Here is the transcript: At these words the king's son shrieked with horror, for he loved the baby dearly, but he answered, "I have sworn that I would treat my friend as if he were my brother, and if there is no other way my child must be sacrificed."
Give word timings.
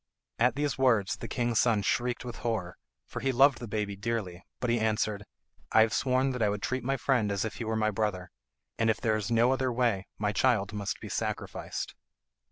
At 0.39 0.55
these 0.55 0.79
words 0.79 1.17
the 1.17 1.27
king's 1.27 1.59
son 1.59 1.83
shrieked 1.83 2.25
with 2.25 2.37
horror, 2.37 2.75
for 3.05 3.19
he 3.19 3.31
loved 3.31 3.59
the 3.59 3.67
baby 3.67 3.95
dearly, 3.95 4.43
but 4.59 4.71
he 4.71 4.79
answered, 4.79 5.25
"I 5.71 5.81
have 5.81 5.93
sworn 5.93 6.31
that 6.31 6.41
I 6.41 6.49
would 6.49 6.63
treat 6.63 6.83
my 6.83 6.97
friend 6.97 7.31
as 7.31 7.45
if 7.45 7.57
he 7.57 7.65
were 7.65 7.75
my 7.75 7.91
brother, 7.91 8.31
and 8.79 8.89
if 8.89 8.99
there 8.99 9.15
is 9.15 9.29
no 9.29 9.51
other 9.53 9.71
way 9.71 10.07
my 10.17 10.31
child 10.31 10.73
must 10.73 10.99
be 11.01 11.07
sacrificed." 11.09 11.93